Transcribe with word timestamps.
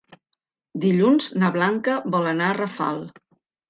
Dilluns 0.85 1.29
na 1.43 1.53
Blanca 1.59 2.01
vol 2.19 2.35
anar 2.35 2.53
a 2.53 2.61
Rafal. 2.65 3.09